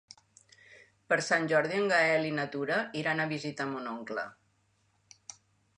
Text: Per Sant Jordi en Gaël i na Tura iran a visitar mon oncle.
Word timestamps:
Per 1.11 1.17
Sant 1.25 1.45
Jordi 1.51 1.77
en 1.81 1.91
Gaël 1.91 2.25
i 2.31 2.33
na 2.41 2.47
Tura 2.57 2.81
iran 3.03 3.23
a 3.23 3.29
visitar 3.35 3.71
mon 3.75 3.95
oncle. 3.95 4.27